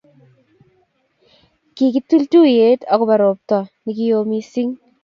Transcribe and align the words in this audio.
Kigitil 1.75 2.23
tuiyet 2.31 2.81
agobo 2.93 3.13
robta 3.21 3.57
nikioo 3.83 4.23
misiing 4.29 4.71